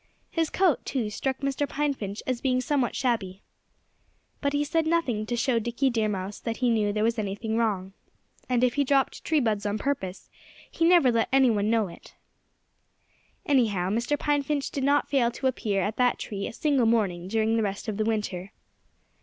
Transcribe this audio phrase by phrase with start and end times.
[0.31, 1.69] His coat, too, struck Mr.
[1.69, 3.43] Pine Finch as being somewhat shabby.
[4.41, 7.55] But he said nothing to show Dickie Deer Mouse that he knew there was anything
[7.55, 7.93] wrong.
[8.49, 10.27] And if he dropped tree buds on purpose,
[10.71, 12.15] he never let anyone know it.
[13.45, 14.17] Anyhow, Mr.
[14.17, 17.61] Pine Finch did not fail to appear at that tree a single morning during the
[17.61, 18.51] rest of the winter.